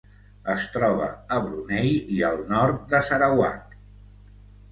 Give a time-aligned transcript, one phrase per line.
[0.51, 3.77] Es troba a Brunei i al nord de Sarawak.